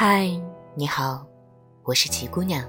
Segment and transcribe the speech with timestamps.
[0.00, 0.30] 嗨，
[0.76, 1.26] 你好，
[1.82, 2.64] 我是齐姑娘。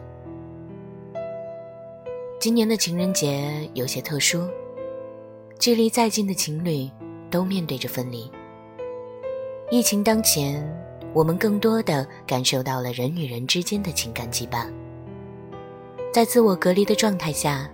[2.40, 4.50] 今年的情人节有些特殊，
[5.60, 6.90] 距离再近的情侣
[7.30, 8.32] 都面对着分离。
[9.70, 10.68] 疫情当前，
[11.14, 14.66] 我们更多的感受到了人与人之间的情感羁绊。
[16.12, 17.70] 在自我隔离的状态下，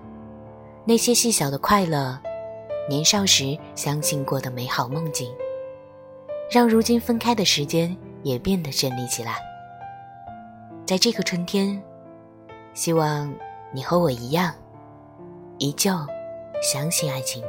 [0.84, 2.20] 那些细小的快乐，
[2.90, 5.34] 年少时相信过的美好梦境，
[6.52, 9.36] 让如今分开的时间也变得绚丽起来。
[10.84, 11.80] 在这个春天，
[12.74, 13.32] 希望
[13.72, 14.52] 你和我一样，
[15.60, 15.92] 依旧
[16.60, 17.44] 相信爱情。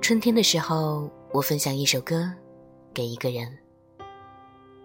[0.00, 2.32] 春天的时候，我分享一首歌
[2.94, 3.46] 给一个人。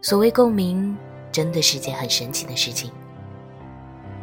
[0.01, 0.95] 所谓共鸣，
[1.31, 2.91] 真的是件很神奇的事情。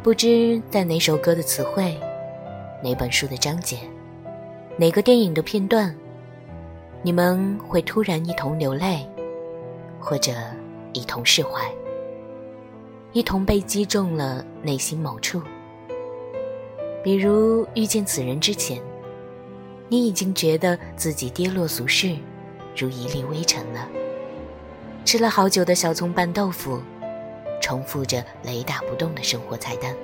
[0.03, 1.99] 不知在哪首歌的词汇、
[2.83, 3.79] 哪本书的章节、
[4.75, 5.95] 哪个电影的片段，
[7.01, 9.07] 你们会突然一同流泪，
[9.99, 10.31] 或者
[10.93, 11.71] 一同释怀，
[13.11, 15.41] 一同被击中了内心某处。
[17.03, 18.81] 比如遇见此人之前。
[19.89, 22.15] 你已经觉得自己跌落俗世，
[22.75, 23.87] 如一粒微尘了。
[25.05, 26.79] 吃了好久的小葱拌豆腐，
[27.61, 29.95] 重复着雷打不动的生活菜单，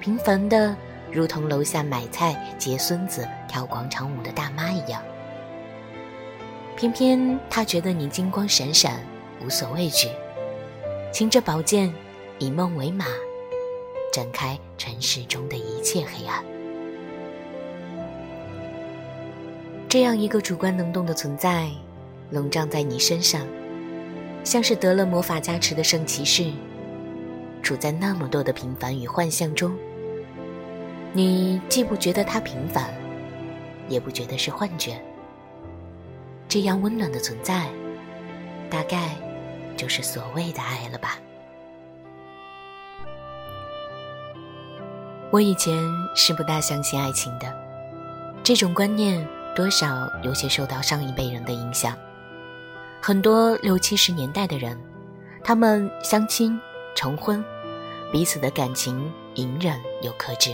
[0.00, 0.74] 平凡的
[1.14, 5.00] 如同楼下买菜接孙子跳广场舞的大妈一样。
[6.76, 9.00] 偏偏他觉得你金光闪闪，
[9.40, 10.08] 无所畏惧，
[11.12, 11.94] 擎着宝剑，
[12.40, 13.06] 以梦为马，
[14.12, 16.44] 展开尘世中的一切黑暗。
[19.88, 21.70] 这样一个主观能动的存在，
[22.30, 23.46] 笼罩在你身上，
[24.42, 26.50] 像是得了魔法加持的圣骑士，
[27.62, 29.72] 处在那么多的平凡与幻象中。
[31.16, 32.92] 你既不觉得它平凡，
[33.88, 35.00] 也不觉得是幻觉。
[36.48, 37.68] 这样温暖的存在，
[38.68, 39.10] 大概
[39.76, 41.20] 就是所谓的爱了吧。
[45.30, 45.80] 我以前
[46.16, 47.46] 是不大相信爱情的，
[48.42, 49.24] 这种观念。
[49.54, 51.96] 多少有些受到上一辈人的影响，
[53.00, 54.76] 很多六七十年代的人，
[55.44, 56.60] 他们相亲
[56.96, 57.44] 成婚，
[58.10, 60.52] 彼此的感情隐忍又克制。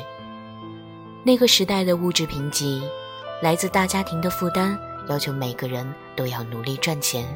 [1.23, 2.83] 那个时代的物质贫瘠，
[3.43, 5.87] 来自大家庭的负担，要求每个人
[6.17, 7.27] 都要努力赚钱，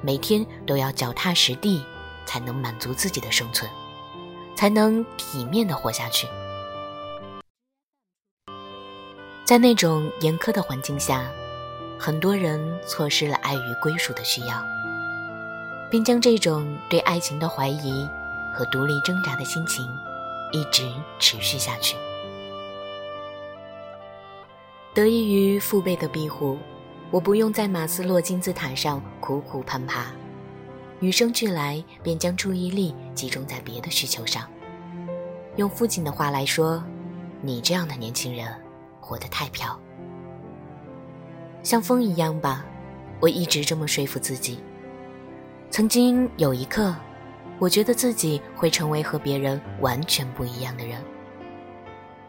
[0.00, 1.84] 每天都要脚踏实地，
[2.24, 3.70] 才能满足自己的生存，
[4.56, 6.26] 才能体面的活下去。
[9.44, 11.26] 在那种严苛的环境下，
[11.98, 14.64] 很多人错失了爱与归属的需要，
[15.90, 18.08] 并将这种对爱情的怀疑
[18.54, 19.86] 和独立挣扎的心情
[20.50, 21.94] 一直持续下去。
[24.98, 26.58] 得益于父辈的庇护，
[27.12, 30.06] 我不用在马斯洛金字塔上苦苦攀爬，
[30.98, 34.50] 与生俱来便将注意力集中在别的需求上。
[35.54, 36.82] 用父亲的话来说，
[37.40, 38.52] 你这样的年轻人。
[39.00, 39.78] 活得太飘，
[41.62, 42.66] 像风一样吧。
[43.20, 44.58] 我一直这么说服自己。
[45.70, 46.92] 曾经有一刻，
[47.60, 51.00] 我觉得自己会成为和别人完全不一样的人。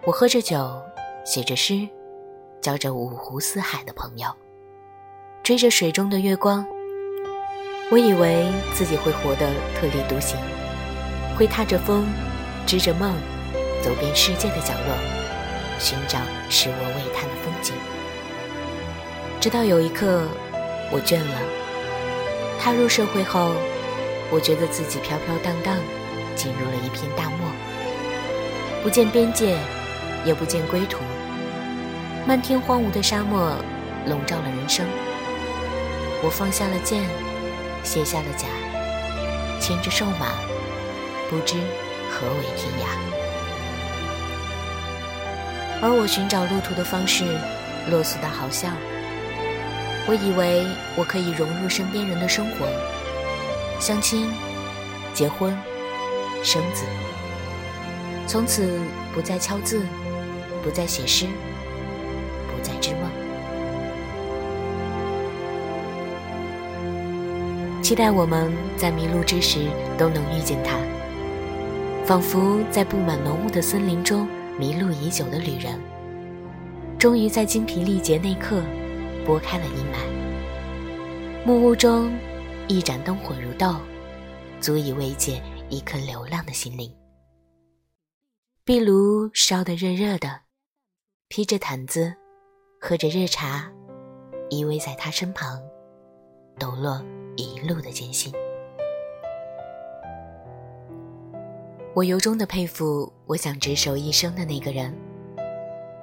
[0.05, 0.79] 我喝着酒，
[1.25, 1.89] 写着诗，
[2.69, 4.27] 交着五湖四海的朋友，
[5.41, 6.63] 追着水中的月光。
[7.89, 10.37] 我以为自己会活得特立独行，
[11.35, 12.05] 会踏着风，
[12.67, 13.11] 织着梦，
[13.81, 14.95] 走遍世界的角落。
[15.79, 17.73] 寻找使我未探的风景，
[19.41, 20.27] 直到有一刻，
[20.91, 21.41] 我倦了。
[22.59, 23.51] 踏入社会后，
[24.29, 25.75] 我觉得自己飘飘荡荡，
[26.35, 27.49] 进入了一片大漠，
[28.83, 29.57] 不见边界，
[30.23, 30.99] 也不见归途。
[32.29, 33.55] 漫天荒芜的沙漠
[34.05, 34.85] 笼罩了人生。
[36.21, 37.01] 我放下了剑，
[37.83, 38.45] 卸下了甲，
[39.59, 40.27] 牵着瘦马，
[41.27, 41.55] 不知
[42.07, 42.85] 何为天涯。
[45.81, 47.25] 而我寻找路途的方式，
[47.89, 48.69] 落俗的好笑。
[50.05, 52.67] 我以为我可以融入身边人的生活，
[53.79, 54.31] 相亲、
[55.15, 55.57] 结婚、
[56.43, 56.85] 生子，
[58.27, 58.79] 从此
[59.15, 59.83] 不再敲字，
[60.63, 61.25] 不再写诗，
[67.89, 70.77] 期待我们在迷路之时都能遇见他，
[72.05, 74.27] 仿佛在布满浓雾的森林中。
[74.59, 75.81] 迷路已久的旅人，
[76.99, 78.61] 终于在精疲力竭那刻，
[79.25, 81.43] 拨开了阴霾。
[81.43, 82.15] 木屋中，
[82.67, 83.77] 一盏灯火如豆，
[84.61, 86.93] 足以慰藉一颗流浪的心灵。
[88.63, 90.41] 壁炉烧得热热的，
[91.27, 92.13] 披着毯子，
[92.79, 93.67] 喝着热茶，
[94.51, 95.59] 依偎在他身旁，
[96.59, 97.03] 抖落
[97.43, 98.33] 一路的艰辛。
[101.95, 104.95] 我由衷的佩服我想执手一生的那个人，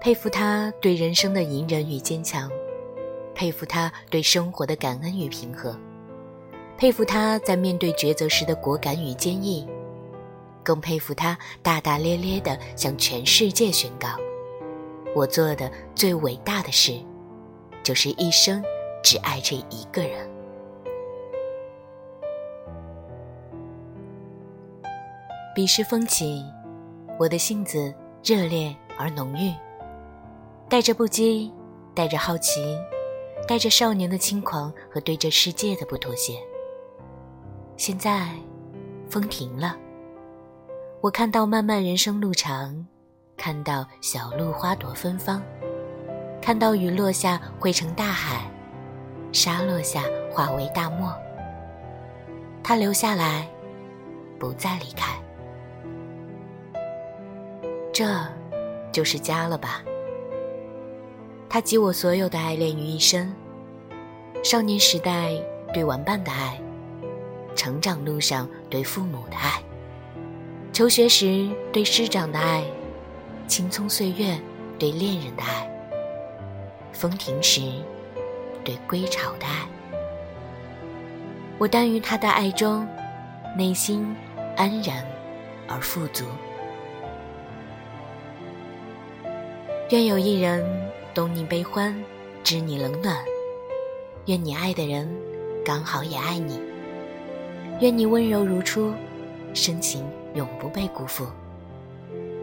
[0.01, 2.51] 佩服他对人生的隐忍与坚强，
[3.35, 5.79] 佩服他对生活的感恩与平和，
[6.77, 9.67] 佩服他在面对抉择时的果敢与坚毅，
[10.63, 14.09] 更佩服他大大咧咧的向全世界宣告：
[15.15, 17.01] 我做的最伟大的事，
[17.83, 18.63] 就是一生
[19.03, 20.36] 只爱这一个人。
[25.57, 26.45] 彼时风起，
[27.19, 27.91] 我的性子
[28.23, 29.55] 热烈而浓郁，
[30.69, 31.51] 带着不羁，
[31.95, 32.79] 带着好奇，
[33.49, 36.35] 带着少年的轻狂和对这世界的不妥协。
[37.79, 38.29] 现在，
[39.09, 39.75] 风停了，
[41.01, 42.87] 我看到漫漫人生路长，
[43.35, 45.43] 看到小路花朵芬芳，
[46.43, 48.43] 看到雨落下汇成大海，
[49.33, 51.11] 沙落下化为大漠。
[52.63, 53.49] 他留下来，
[54.39, 55.17] 不再离开。
[57.99, 58.15] 这，
[58.93, 59.83] 就是家了吧？
[61.49, 63.35] 他集我所有的爱恋于一身：
[64.45, 65.31] 少年时代
[65.73, 66.61] 对玩伴的爱，
[67.55, 69.63] 成长路上对父母的爱，
[70.75, 72.63] 求学时对师长的爱，
[73.49, 74.39] 青葱岁月
[74.79, 75.67] 对恋人的爱，
[76.93, 77.63] 风停时
[78.63, 79.67] 对归巢的爱。
[81.57, 82.87] 我耽于他的爱中，
[83.57, 84.15] 内心
[84.55, 85.03] 安然
[85.67, 86.27] 而富足。
[89.91, 90.65] 愿有一人
[91.15, 91.95] 懂你悲欢，
[92.43, 93.15] 知你冷暖；
[94.27, 95.09] 愿你爱的人
[95.65, 96.59] 刚好也爱你；
[97.81, 98.93] 愿你温柔如初，
[99.55, 100.05] 深情
[100.35, 101.27] 永不被辜负；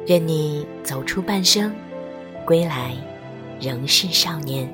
[0.07, 1.75] 愿你走出半生，
[2.45, 2.95] 归来
[3.59, 4.73] 仍是少年。